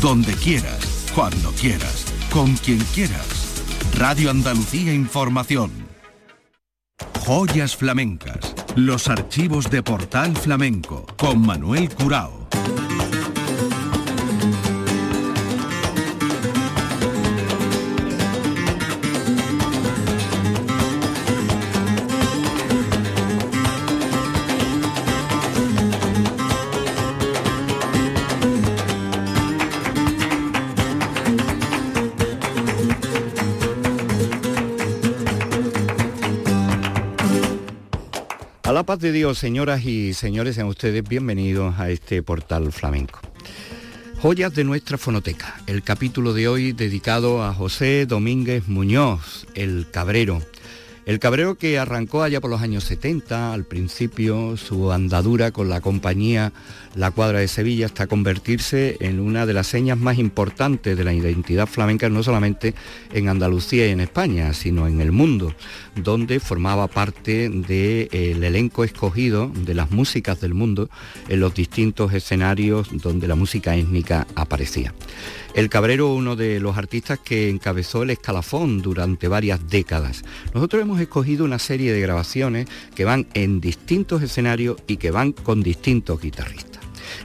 donde 0.00 0.32
quieras, 0.32 1.10
cuando 1.14 1.50
quieras, 1.52 2.06
con 2.32 2.56
quien 2.56 2.78
quieras. 2.94 3.62
Radio 3.98 4.30
Andalucía 4.30 4.94
Información. 4.94 5.70
Joyas 7.20 7.76
flamencas. 7.76 8.54
Los 8.76 9.08
archivos 9.08 9.70
de 9.70 9.82
Portal 9.82 10.34
Flamenco 10.36 11.04
con 11.18 11.44
Manuel 11.44 11.90
Curao. 11.90 12.39
La 38.80 38.86
paz 38.86 38.98
de 39.00 39.12
Dios, 39.12 39.36
señoras 39.36 39.84
y 39.84 40.14
señores, 40.14 40.54
sean 40.54 40.66
ustedes 40.66 41.06
bienvenidos 41.06 41.78
a 41.78 41.90
este 41.90 42.22
portal 42.22 42.72
flamenco. 42.72 43.20
Joyas 44.22 44.54
de 44.54 44.64
nuestra 44.64 44.96
fonoteca, 44.96 45.60
el 45.66 45.82
capítulo 45.82 46.32
de 46.32 46.48
hoy 46.48 46.72
dedicado 46.72 47.44
a 47.44 47.52
José 47.52 48.06
Domínguez 48.06 48.68
Muñoz, 48.68 49.46
el 49.54 49.86
Cabrero, 49.90 50.40
el 51.10 51.18
cabreo 51.18 51.56
que 51.56 51.76
arrancó 51.76 52.22
allá 52.22 52.40
por 52.40 52.50
los 52.50 52.62
años 52.62 52.84
70, 52.84 53.52
al 53.52 53.64
principio 53.64 54.56
su 54.56 54.92
andadura 54.92 55.50
con 55.50 55.68
la 55.68 55.80
compañía 55.80 56.52
La 56.94 57.10
Cuadra 57.10 57.40
de 57.40 57.48
Sevilla 57.48 57.86
hasta 57.86 58.06
convertirse 58.06 58.96
en 59.00 59.18
una 59.18 59.44
de 59.44 59.52
las 59.52 59.66
señas 59.66 59.98
más 59.98 60.18
importantes 60.18 60.96
de 60.96 61.02
la 61.02 61.12
identidad 61.12 61.66
flamenca, 61.66 62.08
no 62.08 62.22
solamente 62.22 62.76
en 63.12 63.28
Andalucía 63.28 63.88
y 63.88 63.90
en 63.90 63.98
España, 63.98 64.54
sino 64.54 64.86
en 64.86 65.00
el 65.00 65.10
mundo, 65.10 65.52
donde 65.96 66.38
formaba 66.38 66.86
parte 66.86 67.48
del 67.48 68.44
elenco 68.44 68.84
escogido 68.84 69.50
de 69.52 69.74
las 69.74 69.90
músicas 69.90 70.40
del 70.40 70.54
mundo 70.54 70.90
en 71.28 71.40
los 71.40 71.52
distintos 71.52 72.14
escenarios 72.14 72.86
donde 72.92 73.26
la 73.26 73.34
música 73.34 73.74
étnica 73.74 74.28
aparecía. 74.36 74.94
El 75.54 75.68
Cabrero, 75.68 76.14
uno 76.14 76.36
de 76.36 76.60
los 76.60 76.78
artistas 76.78 77.18
que 77.18 77.48
encabezó 77.48 78.04
el 78.04 78.10
escalafón 78.10 78.82
durante 78.82 79.26
varias 79.26 79.68
décadas. 79.68 80.22
Nosotros 80.54 80.82
hemos 80.82 81.00
escogido 81.00 81.44
una 81.44 81.58
serie 81.58 81.92
de 81.92 82.00
grabaciones 82.00 82.68
que 82.94 83.04
van 83.04 83.26
en 83.34 83.60
distintos 83.60 84.22
escenarios 84.22 84.76
y 84.86 84.96
que 84.96 85.10
van 85.10 85.32
con 85.32 85.62
distintos 85.62 86.20
guitarristas. 86.20 86.69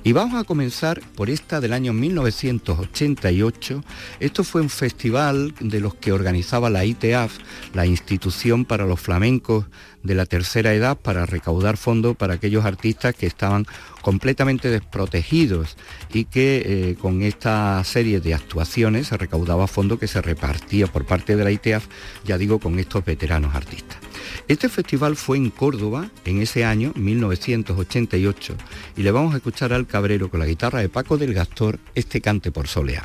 Y 0.05 0.13
vamos 0.13 0.39
a 0.39 0.43
comenzar 0.43 1.01
por 1.15 1.31
esta 1.31 1.59
del 1.59 1.73
año 1.73 1.91
1988. 1.91 3.83
Esto 4.19 4.43
fue 4.43 4.61
un 4.61 4.69
festival 4.69 5.55
de 5.59 5.79
los 5.79 5.95
que 5.95 6.11
organizaba 6.11 6.69
la 6.69 6.85
ITAF, 6.85 7.39
la 7.73 7.87
Institución 7.87 8.65
para 8.65 8.85
los 8.85 8.99
Flamencos 8.99 9.65
de 10.03 10.13
la 10.13 10.27
Tercera 10.27 10.75
Edad, 10.75 10.95
para 10.95 11.25
recaudar 11.25 11.75
fondos 11.75 12.15
para 12.15 12.35
aquellos 12.35 12.65
artistas 12.65 13.15
que 13.15 13.25
estaban 13.25 13.65
completamente 14.03 14.69
desprotegidos 14.69 15.75
y 16.13 16.25
que 16.25 16.61
eh, 16.63 16.95
con 17.01 17.23
esta 17.23 17.83
serie 17.83 18.19
de 18.19 18.35
actuaciones 18.35 19.07
se 19.07 19.17
recaudaba 19.17 19.65
fondo 19.65 19.97
que 19.97 20.07
se 20.07 20.21
repartía 20.21 20.85
por 20.85 21.07
parte 21.07 21.35
de 21.35 21.43
la 21.43 21.51
ITEAF, 21.51 21.87
ya 22.23 22.37
digo, 22.37 22.59
con 22.59 22.77
estos 22.77 23.03
veteranos 23.03 23.55
artistas. 23.55 24.04
Este 24.47 24.69
festival 24.69 25.15
fue 25.15 25.37
en 25.37 25.49
Córdoba 25.49 26.09
en 26.25 26.41
ese 26.41 26.65
año, 26.65 26.91
1988, 26.95 28.55
y 28.97 29.03
le 29.03 29.11
vamos 29.11 29.33
a 29.33 29.37
escuchar 29.37 29.73
al 29.73 29.87
Cabrero 29.87 30.29
con 30.29 30.39
la 30.39 30.45
guitarra 30.45 30.79
de 30.79 30.89
Paco 30.89 31.17
del 31.17 31.33
Gastor 31.33 31.79
este 31.95 32.21
cante 32.21 32.51
por 32.51 32.67
soleá 32.67 33.03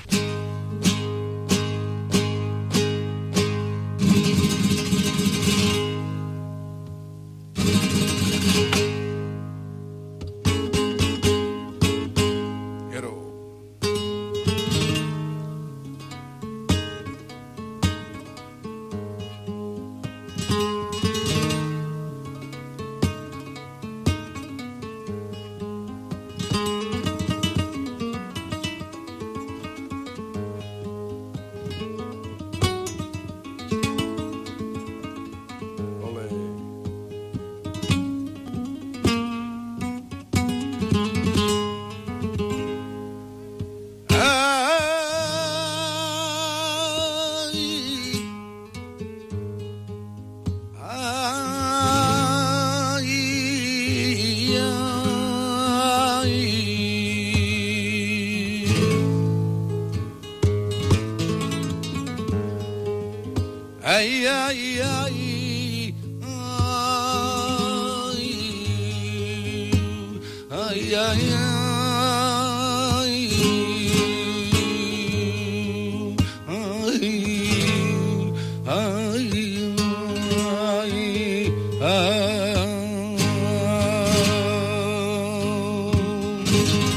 de 86.50 86.58
Arcala 86.58 86.89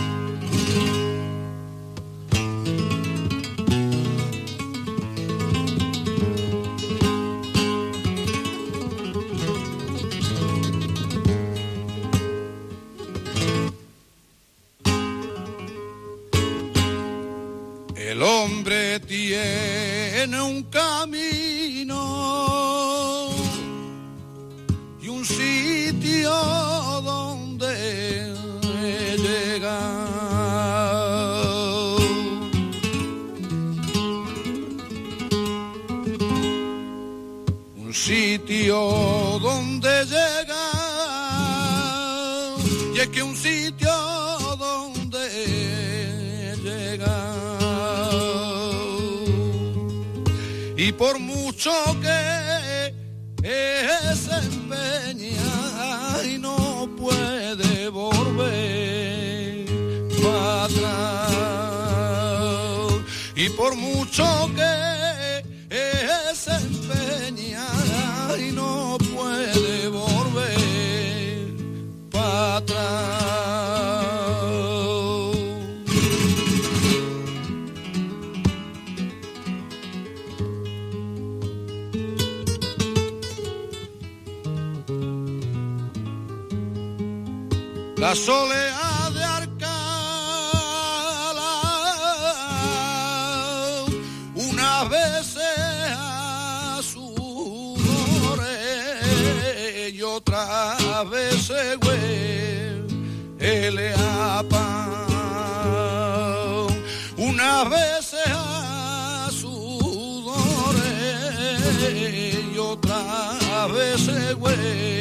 Way. 114.35 114.92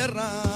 tierra. 0.00 0.49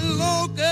Bien 0.00 0.18
lo 0.18 0.65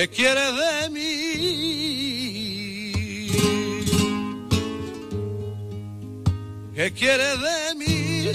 ¿Qué 0.00 0.08
quieres 0.08 0.52
de 0.56 0.88
mí? 0.88 1.02
¿Qué 6.74 6.90
quieres 6.92 7.38
de 7.38 7.74
mí? 7.76 8.30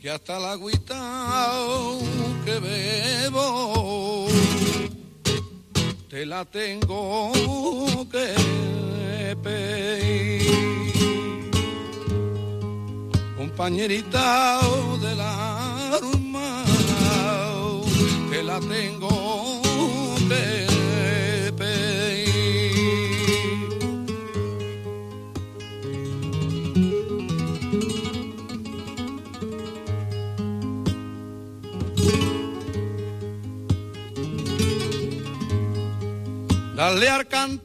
Que 0.00 0.10
hasta 0.10 0.38
la 0.38 0.52
agüita 0.52 1.52
que 2.46 2.58
bebo 2.58 4.28
te 6.08 6.24
la 6.24 6.46
tengo 6.46 7.32
que 8.10 8.34
pedir. 9.42 10.40
Compañerita 13.36 14.58
de 15.02 15.14
la 15.14 15.39
la 18.50 18.58
tengo 18.58 19.62
que 20.28 21.52
pedir. 21.56 22.30
Dale 36.74 37.08
al 37.08 37.28
cantel 37.28 37.59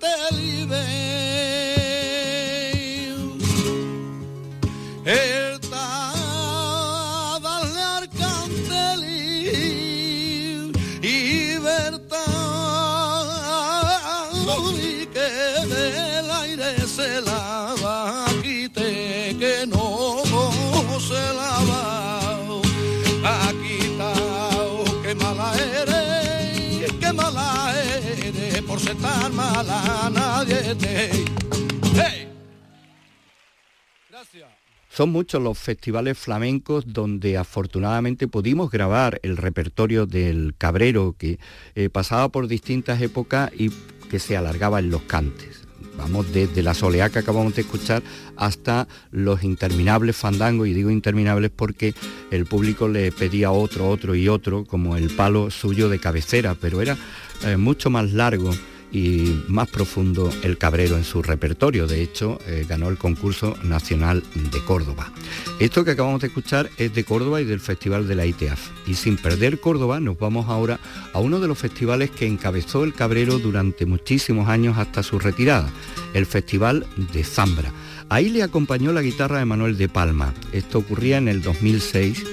Son 34.95 35.09
muchos 35.09 35.41
los 35.43 35.57
festivales 35.57 36.17
flamencos 36.17 36.85
donde 36.87 37.35
afortunadamente 37.35 38.29
pudimos 38.29 38.71
grabar 38.71 39.19
el 39.23 39.35
repertorio 39.35 40.05
del 40.05 40.55
cabrero 40.57 41.17
que 41.19 41.37
eh, 41.75 41.89
pasaba 41.89 42.29
por 42.29 42.47
distintas 42.47 43.01
épocas 43.01 43.51
y 43.57 43.71
que 44.09 44.19
se 44.19 44.37
alargaba 44.37 44.79
en 44.79 44.91
los 44.91 45.01
cantes. 45.01 45.67
Vamos 45.97 46.31
desde 46.31 46.63
la 46.63 46.73
soleá 46.73 47.09
que 47.09 47.19
acabamos 47.19 47.55
de 47.55 47.63
escuchar 47.63 48.03
hasta 48.37 48.87
los 49.11 49.43
interminables 49.43 50.15
fandangos, 50.15 50.69
y 50.69 50.73
digo 50.73 50.89
interminables 50.89 51.51
porque 51.53 51.93
el 52.31 52.45
público 52.45 52.87
le 52.87 53.11
pedía 53.11 53.51
otro, 53.51 53.89
otro 53.89 54.15
y 54.15 54.29
otro, 54.29 54.63
como 54.63 54.95
el 54.95 55.09
palo 55.09 55.51
suyo 55.51 55.89
de 55.89 55.99
cabecera, 55.99 56.55
pero 56.55 56.81
era 56.81 56.97
eh, 57.43 57.57
mucho 57.57 57.89
más 57.89 58.13
largo 58.13 58.51
y 58.91 59.43
más 59.47 59.69
profundo 59.69 60.29
el 60.43 60.57
Cabrero 60.57 60.97
en 60.97 61.03
su 61.03 61.21
repertorio. 61.21 61.87
De 61.87 62.01
hecho, 62.01 62.39
eh, 62.47 62.65
ganó 62.67 62.89
el 62.89 62.97
concurso 62.97 63.55
nacional 63.63 64.23
de 64.35 64.59
Córdoba. 64.63 65.11
Esto 65.59 65.83
que 65.83 65.91
acabamos 65.91 66.21
de 66.21 66.27
escuchar 66.27 66.69
es 66.77 66.93
de 66.93 67.03
Córdoba 67.03 67.41
y 67.41 67.45
del 67.45 67.59
Festival 67.59 68.07
de 68.07 68.15
la 68.15 68.25
ITEAF. 68.25 68.69
Y 68.87 68.95
sin 68.95 69.17
perder 69.17 69.59
Córdoba, 69.59 69.99
nos 69.99 70.17
vamos 70.17 70.47
ahora 70.49 70.79
a 71.13 71.19
uno 71.19 71.39
de 71.39 71.47
los 71.47 71.57
festivales 71.57 72.11
que 72.11 72.27
encabezó 72.27 72.83
el 72.83 72.93
Cabrero 72.93 73.39
durante 73.39 73.85
muchísimos 73.85 74.47
años 74.49 74.77
hasta 74.77 75.03
su 75.03 75.19
retirada, 75.19 75.69
el 76.13 76.25
Festival 76.25 76.85
de 77.13 77.23
Zambra. 77.23 77.71
Ahí 78.09 78.29
le 78.29 78.43
acompañó 78.43 78.93
la 78.93 79.01
guitarra 79.01 79.39
de 79.39 79.45
Manuel 79.45 79.77
de 79.77 79.89
Palma. 79.89 80.33
Esto 80.51 80.77
ocurría 80.77 81.17
en 81.17 81.27
el 81.27 81.41
2006, 81.41 82.23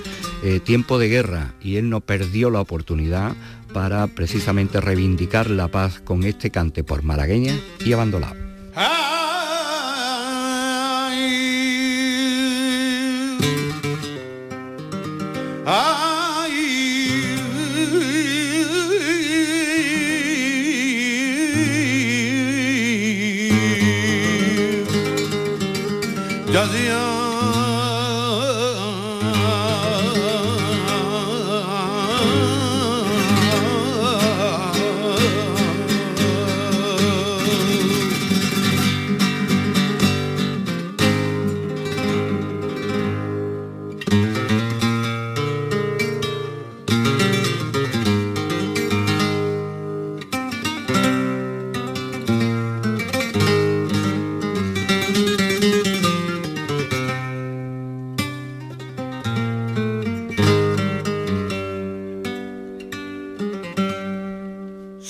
eh, 0.44 0.60
tiempo 0.60 0.98
de 0.98 1.08
guerra, 1.08 1.54
y 1.62 1.76
él 1.76 1.88
no 1.88 2.00
perdió 2.00 2.50
la 2.50 2.60
oportunidad 2.60 3.34
para 3.72 4.06
precisamente 4.06 4.80
reivindicar 4.80 5.50
la 5.50 5.68
paz 5.68 6.00
con 6.00 6.24
este 6.24 6.50
cante 6.50 6.84
por 6.84 7.02
malagueña 7.02 7.54
y 7.84 7.92
abandonado. 7.92 8.42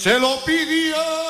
Se 0.03 0.19
lo 0.19 0.45
pidió. 0.45 1.22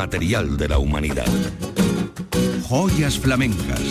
Inmaterial 0.00 0.56
de 0.56 0.66
la 0.66 0.78
humanidad. 0.78 1.26
Joyas 2.66 3.18
flamencas. 3.18 3.82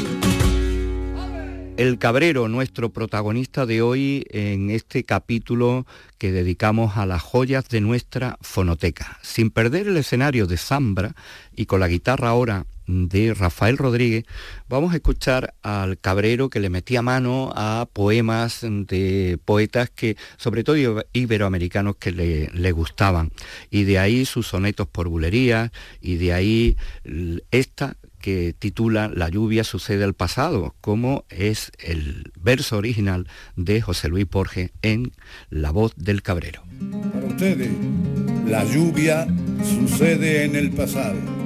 El 1.77 1.99
Cabrero, 1.99 2.47
nuestro 2.47 2.89
protagonista 2.89 3.67
de 3.67 3.83
hoy 3.83 4.25
en 4.31 4.71
este 4.71 5.03
capítulo 5.03 5.85
que 6.17 6.31
dedicamos 6.31 6.97
a 6.97 7.05
las 7.05 7.21
joyas 7.21 7.69
de 7.69 7.81
nuestra 7.81 8.39
fonoteca. 8.41 9.19
Sin 9.21 9.51
perder 9.51 9.87
el 9.87 9.97
escenario 9.97 10.47
de 10.47 10.57
Zambra 10.57 11.13
y 11.55 11.67
con 11.67 11.79
la 11.79 11.87
guitarra 11.87 12.29
ahora 12.29 12.65
de 12.89 13.35
Rafael 13.35 13.77
Rodríguez, 13.77 14.25
vamos 14.67 14.93
a 14.93 14.95
escuchar 14.95 15.53
al 15.61 15.99
Cabrero 15.99 16.49
que 16.49 16.59
le 16.59 16.69
metía 16.69 17.01
mano 17.03 17.51
a 17.55 17.87
poemas 17.93 18.61
de 18.61 19.37
poetas 19.45 19.91
que, 19.91 20.17
sobre 20.37 20.63
todo 20.63 20.75
iberoamericanos, 21.13 21.97
que 21.97 22.11
le, 22.11 22.49
le 22.51 22.71
gustaban. 22.71 23.31
Y 23.69 23.83
de 23.83 23.99
ahí 23.99 24.25
sus 24.25 24.47
sonetos 24.47 24.87
por 24.87 25.07
bulerías, 25.07 25.71
y 26.01 26.15
de 26.15 26.33
ahí 26.33 26.77
esta 27.51 27.95
que 28.19 28.53
titula 28.57 29.09
La 29.13 29.29
lluvia 29.29 29.63
sucede 29.63 30.03
al 30.03 30.15
pasado, 30.15 30.75
como 30.81 31.25
es 31.29 31.71
el 31.77 32.31
verso 32.39 32.77
original 32.77 33.27
de 33.55 33.81
José 33.81 34.09
Luis 34.09 34.27
Borges 34.27 34.71
en 34.81 35.11
La 35.49 35.71
voz 35.71 35.93
del 35.95 36.23
cabrero. 36.23 36.63
Para 37.13 37.27
ustedes, 37.27 37.69
la 38.45 38.65
lluvia 38.65 39.27
sucede 39.63 40.43
en 40.43 40.55
el 40.55 40.71
pasado 40.71 41.38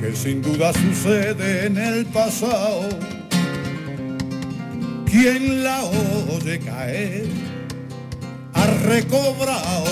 que 0.00 0.14
sin 0.14 0.40
duda 0.40 0.72
sucede 0.72 1.66
en 1.66 1.76
el 1.78 2.06
pasado. 2.06 2.88
Quien 5.04 5.64
la 5.64 5.82
oye 5.84 6.60
caer 6.60 7.26
ha 8.54 8.66
recobrado 8.86 9.84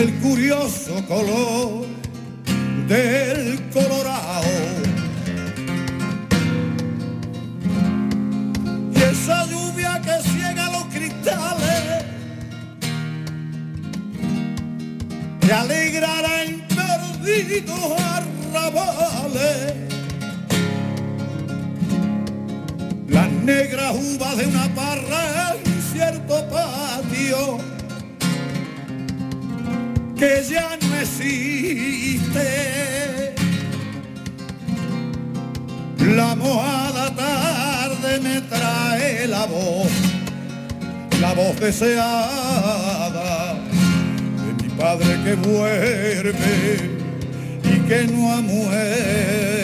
el 0.00 0.14
curioso 0.20 0.94
color 1.06 1.89
la 41.60 41.66
voz 41.66 41.80
deseada 41.80 43.54
Padre 44.78 45.18
que 45.24 45.34
vuelve 45.34 46.90
y 47.64 47.78
que 47.86 48.06
no 48.06 48.32
ha 48.32 48.40
muerto. 48.40 49.59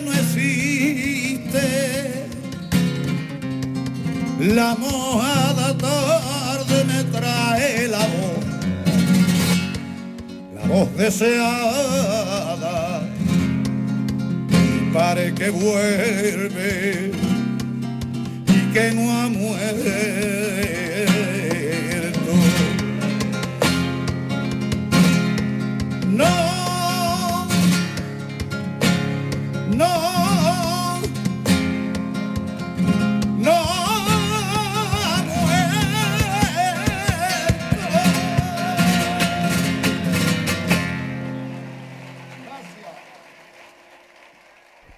No 0.00 0.12
existe. 0.12 1.60
La 4.38 4.74
mojada 4.74 5.76
tarde 5.76 6.84
me 6.84 7.04
trae 7.04 7.88
la 7.88 7.98
voz, 7.98 8.44
la 10.54 10.66
voz 10.66 10.96
deseada, 10.96 12.78
y 14.50 14.92
pare 14.92 15.34
que 15.34 15.50
vuelve 15.50 17.12
y 18.46 18.72
que 18.72 18.92
no 18.92 19.10
ha. 19.10 19.26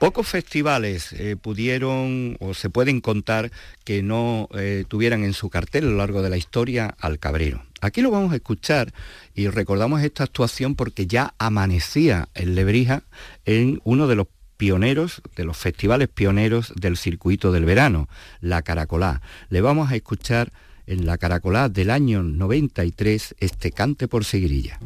Pocos 0.09 0.27
festivales 0.27 1.13
eh, 1.13 1.37
pudieron 1.37 2.39
o 2.41 2.55
se 2.55 2.71
pueden 2.71 3.03
contar 3.03 3.53
que 3.85 4.03
no 4.03 4.49
eh, 4.55 4.87
tuvieran 4.89 5.23
en 5.23 5.35
su 5.35 5.51
cartel 5.51 5.85
a 5.85 5.91
lo 5.91 5.97
largo 5.99 6.23
de 6.23 6.31
la 6.31 6.39
historia 6.39 6.95
al 6.99 7.19
cabrero. 7.19 7.63
Aquí 7.83 8.01
lo 8.01 8.11
vamos 8.11 8.33
a 8.33 8.37
escuchar 8.37 8.95
y 9.35 9.49
recordamos 9.49 10.01
esta 10.01 10.25
actuación 10.25 10.77
porque 10.77 11.07
ya 11.07 11.35
amanecía 11.37 12.31
en 12.35 12.55
Lebrija 12.55 13.03
en 13.45 13.83
uno 13.85 14.07
de 14.07 14.17
los 14.17 14.29
pioneros, 14.57 15.21
de 15.37 15.45
los 15.45 15.59
festivales 15.59 16.09
pioneros 16.09 16.73
del 16.75 16.97
circuito 16.97 17.53
del 17.53 17.67
verano, 17.67 18.09
la 18.41 18.63
Caracolá. 18.63 19.21
Le 19.51 19.61
vamos 19.61 19.93
a 19.93 19.97
escuchar 19.97 20.53
en 20.87 21.05
la 21.05 21.19
Caracolá 21.19 21.69
del 21.69 21.91
año 21.91 22.23
93 22.23 23.35
este 23.41 23.73
cante 23.73 24.09
por 24.09 24.25
seguirilla. 24.25 24.81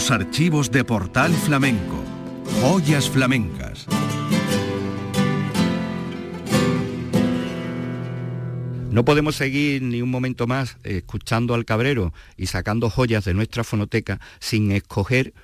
Los 0.00 0.10
archivos 0.10 0.70
de 0.70 0.82
Portal 0.82 1.30
Flamenco. 1.30 2.02
Joyas 2.62 3.10
flamencas. 3.10 3.86
No 8.90 9.04
podemos 9.04 9.36
seguir 9.36 9.82
ni 9.82 10.00
un 10.00 10.10
momento 10.10 10.46
más 10.46 10.78
escuchando 10.84 11.52
al 11.52 11.66
cabrero 11.66 12.14
y 12.38 12.46
sacando 12.46 12.88
joyas 12.88 13.26
de 13.26 13.34
nuestra 13.34 13.62
fonoteca 13.62 14.20
sin 14.38 14.72
escoger 14.72 15.34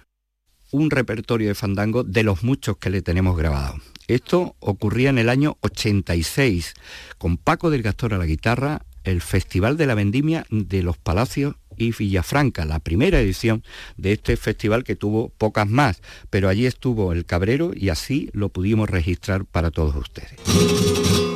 un 0.70 0.88
repertorio 0.88 1.48
de 1.48 1.54
fandango 1.54 2.02
de 2.02 2.22
los 2.22 2.42
muchos 2.42 2.78
que 2.78 2.88
le 2.88 3.02
tenemos 3.02 3.36
grabados. 3.36 3.82
Esto 4.08 4.56
ocurría 4.60 5.10
en 5.10 5.18
el 5.18 5.28
año 5.28 5.58
86, 5.60 6.72
con 7.18 7.36
Paco 7.36 7.68
del 7.68 7.82
Gastor 7.82 8.14
a 8.14 8.18
la 8.18 8.24
guitarra, 8.24 8.86
el 9.04 9.20
Festival 9.20 9.76
de 9.76 9.84
la 9.84 9.94
Vendimia 9.94 10.46
de 10.48 10.82
los 10.82 10.96
Palacios 10.96 11.56
y 11.76 11.92
Villafranca, 11.92 12.64
la 12.64 12.80
primera 12.80 13.20
edición 13.20 13.62
de 13.96 14.12
este 14.12 14.36
festival 14.36 14.84
que 14.84 14.96
tuvo 14.96 15.30
pocas 15.30 15.68
más, 15.68 16.02
pero 16.30 16.48
allí 16.48 16.66
estuvo 16.66 17.12
el 17.12 17.24
Cabrero 17.24 17.72
y 17.74 17.88
así 17.88 18.30
lo 18.32 18.48
pudimos 18.48 18.88
registrar 18.90 19.44
para 19.44 19.70
todos 19.70 19.96
ustedes. 19.96 21.35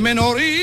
menoría. 0.00 0.61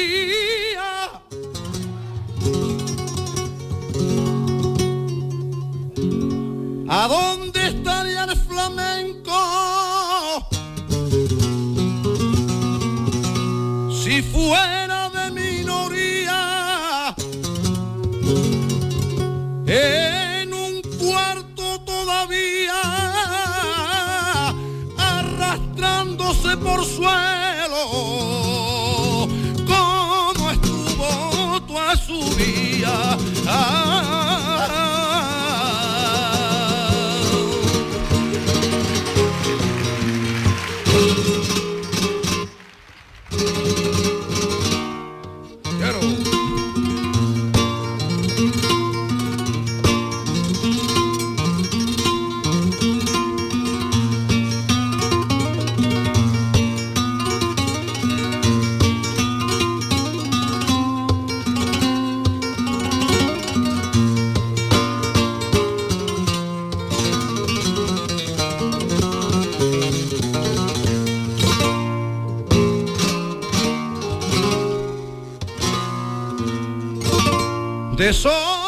De 78.10 78.59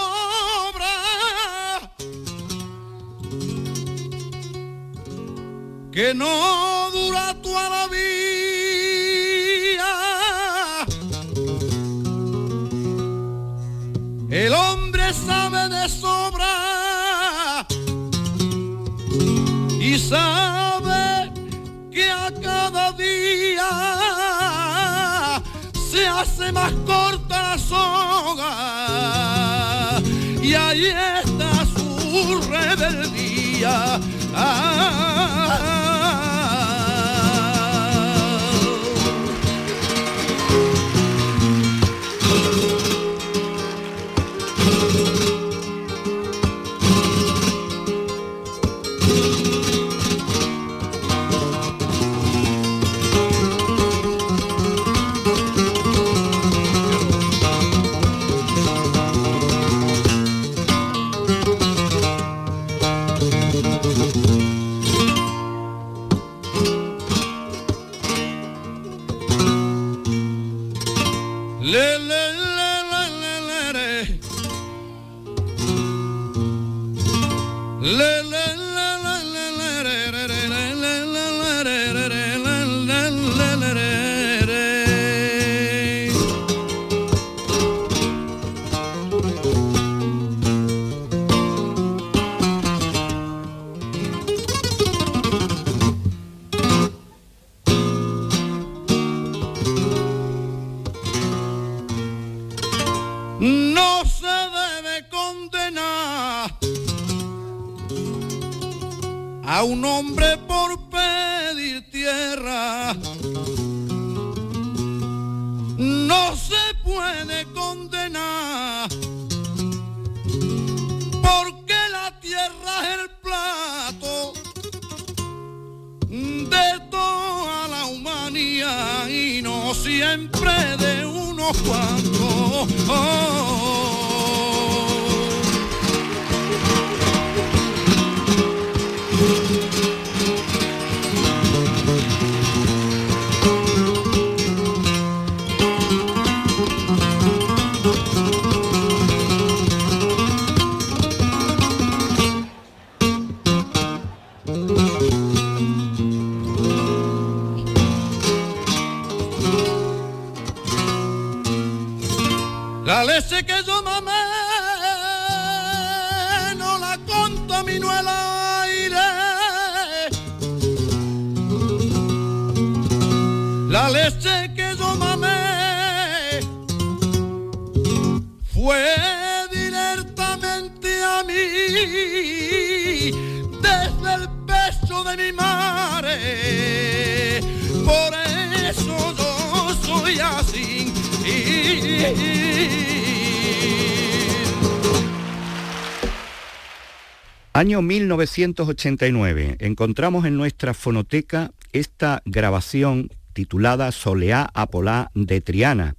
Año 197.62 197.84
1989. 197.84 199.58
Encontramos 199.60 200.26
en 200.26 200.36
nuestra 200.36 200.74
fonoteca 200.74 201.52
esta 201.74 202.24
grabación 202.26 203.10
titulada 203.34 203.92
Soleá 203.92 204.50
Apolá 204.56 205.12
de 205.14 205.42
Triana. 205.42 205.94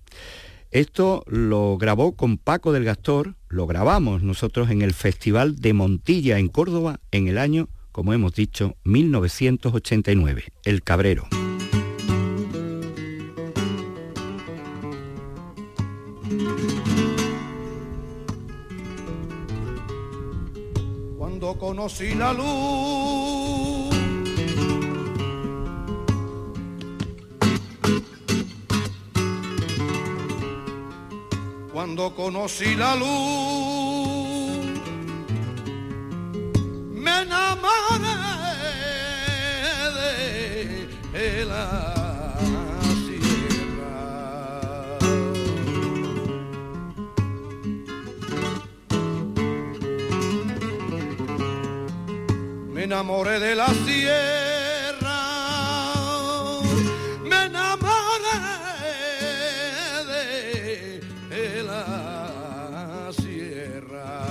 Esto 0.73 1.23
lo 1.29 1.79
grabó 1.79 2.17
con 2.17 2.37
Paco 2.37 2.73
del 2.73 2.83
Gastor, 2.83 3.37
lo 3.49 3.69
grabamos 3.69 4.25
nosotros 4.25 4.71
en 4.71 4.83
el 4.83 4.93
Festival 4.93 5.55
de 5.61 5.73
Montilla 5.73 6.41
en 6.41 6.49
Córdoba 6.49 6.99
en 7.13 7.29
el 7.29 7.39
año, 7.39 7.69
como 7.93 8.13
hemos 8.13 8.35
dicho, 8.35 8.75
1989, 8.83 10.47
El 10.65 10.83
Cabrero. 10.83 11.29
Conocí 21.59 22.15
la 22.15 22.33
luz. 22.33 23.93
Cuando 31.73 32.15
conocí 32.15 32.75
la 32.77 32.95
luz, 32.97 33.09
me 36.93 37.23
enamoré 37.23 38.17
de 41.13 41.45
la 41.45 42.02
enamoré 52.93 53.41
de 53.41 53.55
la 53.55 53.69
sierra, 53.87 55.21
me 57.25 57.45
enamoré 57.47 58.39
de, 61.31 61.63
la 61.63 63.11
sierra. 63.19 64.27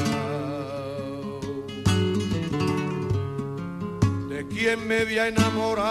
De 4.30 4.48
quien 4.48 4.88
me 4.88 5.00
había 5.00 5.28
enamorado, 5.30 5.88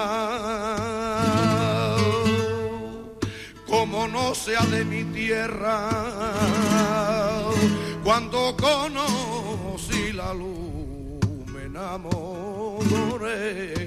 como 3.66 4.06
no 4.06 4.32
sea 4.36 4.62
de 4.66 4.84
mi 4.84 5.02
tierra, 5.02 5.90
cuando 8.04 8.56
conocí 8.56 10.12
la 10.12 10.32
luz 10.32 10.70
me 11.52 11.64
enamoré. 11.64 12.59
amore 13.20 13.79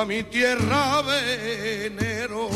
a 0.00 0.04
mi 0.04 0.22
tierra 0.24 1.00
venero 1.02 2.48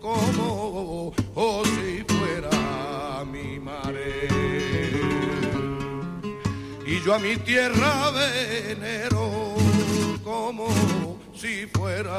como 0.00 1.12
oh, 1.34 1.62
si 1.64 2.02
fuera 2.08 3.24
mi 3.30 3.58
mare. 3.58 4.28
Y 6.86 7.00
yo 7.04 7.14
a 7.14 7.18
mi 7.18 7.36
tierra 7.36 8.10
venero 8.10 9.54
como 10.24 10.68
si 11.34 11.66
fuera 11.66 12.18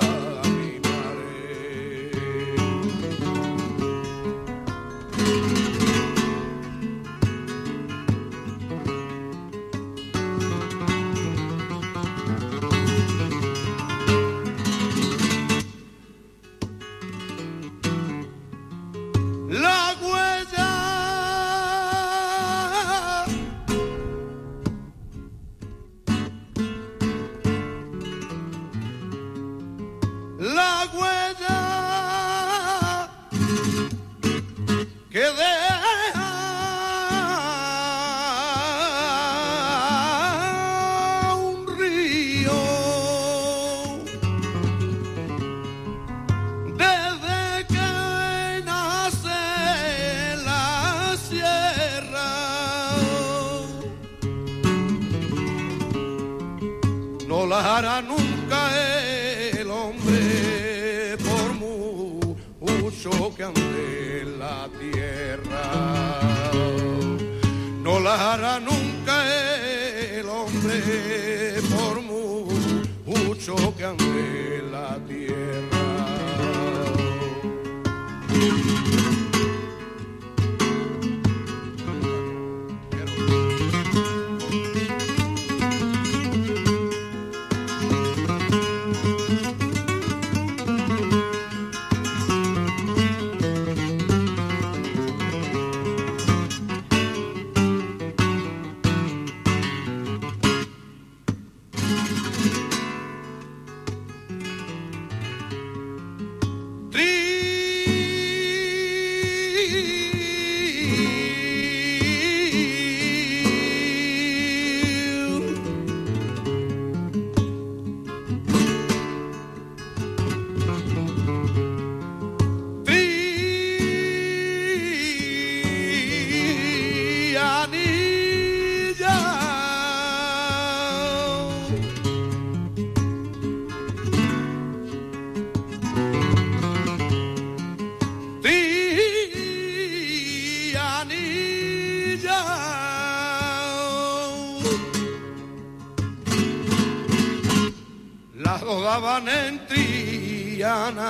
daban 148.59 149.29
en 149.29 149.65
Triana, 149.67 151.09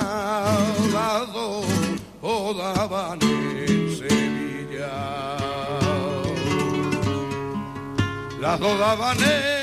las 0.92 1.28
o 2.22 2.54
daban 2.54 3.18
en 3.22 3.96
Sevilla. 3.96 5.36
Las 8.40 8.60
daban 8.60 9.18
en 9.18 9.61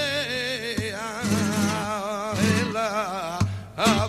en 2.41 2.73
la 2.73 3.39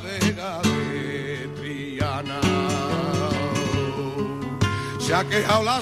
vega 0.04 0.62
de 0.62 1.50
Triana. 1.58 2.40
Se 5.00 5.14
ha 5.14 5.24
quejado 5.24 5.64
la 5.64 5.82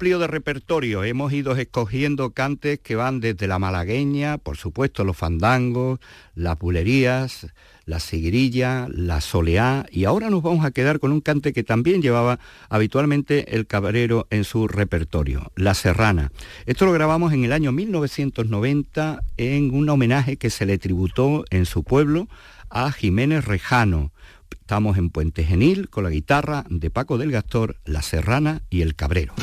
Amplio 0.00 0.18
de 0.18 0.28
repertorio, 0.28 1.04
hemos 1.04 1.30
ido 1.30 1.54
escogiendo 1.54 2.30
cantes 2.30 2.78
que 2.78 2.96
van 2.96 3.20
desde 3.20 3.46
la 3.46 3.58
malagueña, 3.58 4.38
por 4.38 4.56
supuesto 4.56 5.04
los 5.04 5.14
fandangos, 5.14 6.00
las 6.34 6.58
bulerías, 6.58 7.48
la 7.84 8.00
seguirilla, 8.00 8.88
la 8.88 9.20
soleá, 9.20 9.84
y 9.92 10.04
ahora 10.04 10.30
nos 10.30 10.42
vamos 10.42 10.64
a 10.64 10.70
quedar 10.70 11.00
con 11.00 11.12
un 11.12 11.20
cante 11.20 11.52
que 11.52 11.64
también 11.64 12.00
llevaba 12.00 12.38
habitualmente 12.70 13.54
el 13.54 13.66
cabrero 13.66 14.26
en 14.30 14.44
su 14.44 14.68
repertorio, 14.68 15.52
la 15.54 15.74
serrana. 15.74 16.32
Esto 16.64 16.86
lo 16.86 16.92
grabamos 16.92 17.34
en 17.34 17.44
el 17.44 17.52
año 17.52 17.70
1990 17.70 19.22
en 19.36 19.74
un 19.74 19.86
homenaje 19.90 20.38
que 20.38 20.48
se 20.48 20.64
le 20.64 20.78
tributó 20.78 21.44
en 21.50 21.66
su 21.66 21.84
pueblo 21.84 22.26
a 22.70 22.90
Jiménez 22.90 23.44
Rejano. 23.44 24.12
Estamos 24.50 24.96
en 24.96 25.10
Puente 25.10 25.44
Genil 25.44 25.90
con 25.90 26.04
la 26.04 26.10
guitarra 26.10 26.64
de 26.70 26.88
Paco 26.88 27.18
del 27.18 27.32
Gastor, 27.32 27.76
la 27.84 28.00
serrana 28.00 28.62
y 28.70 28.80
el 28.80 28.94
cabrero. 28.94 29.34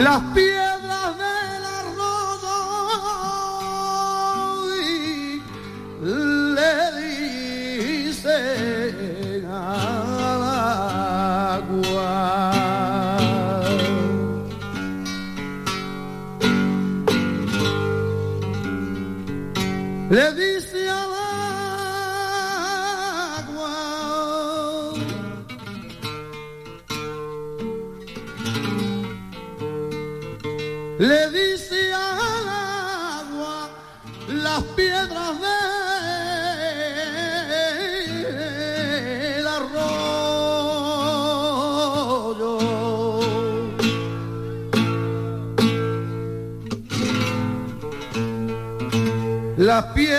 las 0.00 0.22
piedras. 0.34 0.69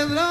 celebrar. 0.01 0.30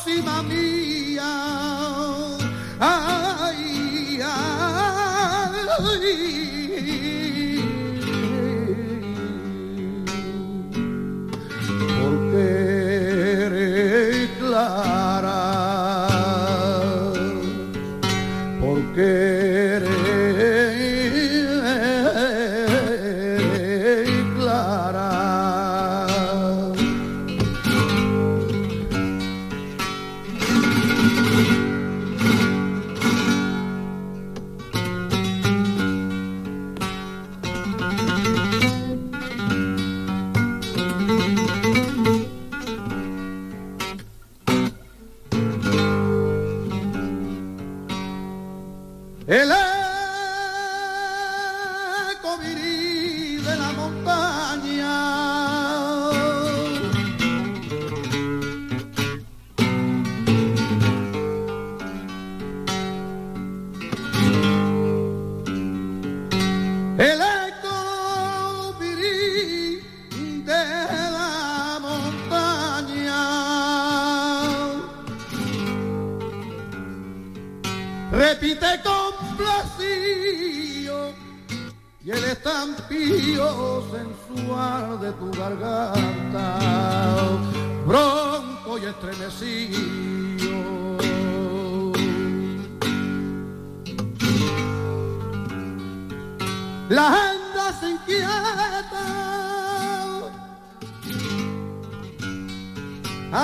próxima 0.00 0.42
minha. 0.44 1.22
Ah, 2.80 3.09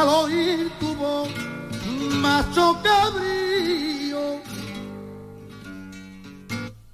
al 0.07 0.25
oír 0.25 0.71
tu 0.79 0.95
voz, 0.95 1.29
macho 2.21 2.79
cabrío. 2.83 4.41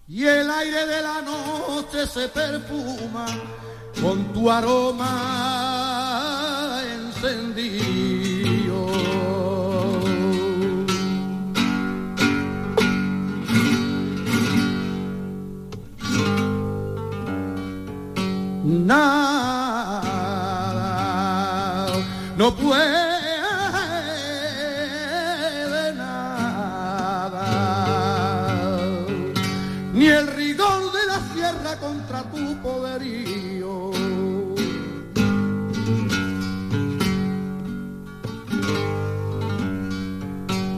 Y 0.08 0.24
el 0.24 0.50
aire 0.50 0.86
de 0.86 1.02
la 1.02 1.22
noche 1.22 2.06
se 2.06 2.28
perfuma 2.28 3.26
con 4.00 4.32
tu 4.32 4.50
aroma 4.50 5.10
encendido. 6.94 7.92
Nada, 18.64 20.02
no 22.36 22.54
puedo. 22.54 23.01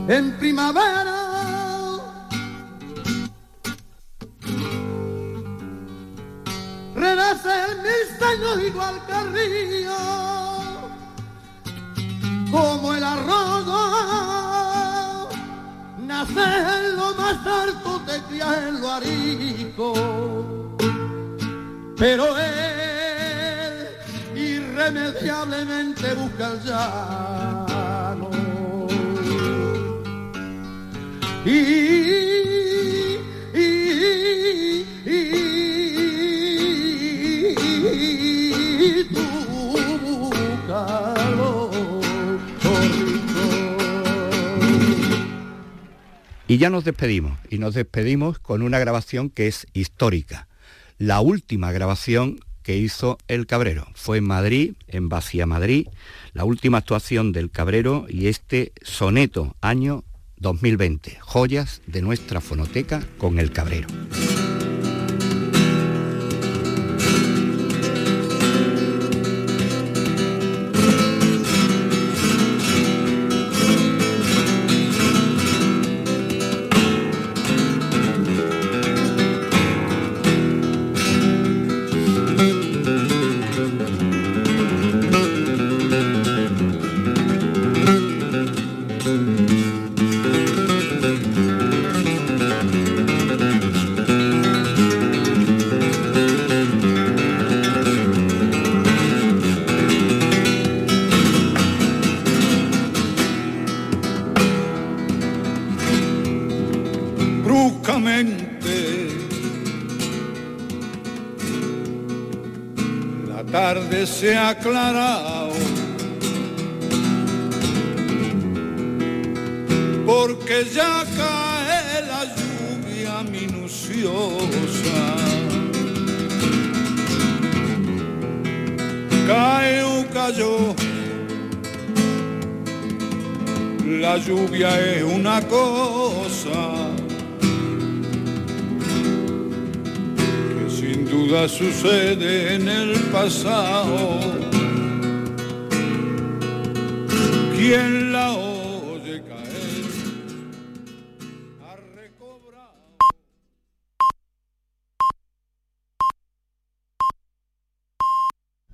En 0.07 0.37
primavera. 0.37 1.25
Renace 6.95 7.49
el 7.65 7.77
misterio 7.81 8.67
igual 8.67 9.01
que 9.07 9.13
el 9.13 9.33
río, 9.33 9.97
como 12.51 12.93
el 12.93 13.03
arroyo, 13.03 13.81
nace 16.05 16.43
en 16.43 16.95
lo 16.95 17.15
más 17.15 17.45
alto, 17.45 18.01
te 18.05 18.21
cría 18.29 18.67
en 18.69 18.81
lo 18.81 18.91
arico, 18.91 19.93
pero 21.97 22.37
él 22.37 23.87
irremediablemente 24.35 26.13
busca 26.13 26.47
el 26.51 26.63
Y 31.47 31.51
ya 46.57 46.71
nos 46.71 46.83
despedimos, 46.83 47.37
y 47.51 47.59
nos 47.59 47.75
despedimos 47.75 48.39
con 48.39 48.63
una 48.63 48.79
grabación 48.79 49.29
que 49.29 49.45
es 49.45 49.67
histórica. 49.73 50.47
La 50.97 51.21
última 51.21 51.71
grabación 51.71 52.39
que 52.63 52.77
hizo 52.77 53.19
El 53.27 53.45
Cabrero. 53.45 53.85
Fue 53.93 54.17
en 54.17 54.23
Madrid, 54.23 54.73
en 54.87 55.09
Vacía 55.09 55.45
Madrid, 55.45 55.87
la 56.33 56.43
última 56.43 56.79
actuación 56.79 57.33
del 57.33 57.51
Cabrero 57.51 58.07
y 58.09 58.27
este 58.27 58.73
soneto 58.81 59.55
año 59.61 60.03
2020, 60.37 61.17
joyas 61.21 61.81
de 61.87 62.01
nuestra 62.01 62.41
fonoteca 62.41 63.03
con 63.17 63.39
El 63.39 63.51
Cabrero. 63.51 63.87